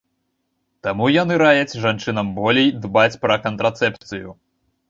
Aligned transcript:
Таму 0.85 1.09
яны 1.15 1.37
раяць 1.43 1.79
жанчынам 1.83 2.31
болей 2.39 2.73
дбаць 2.87 3.19
пра 3.27 3.41
кантрацэпцыю. 3.45 4.29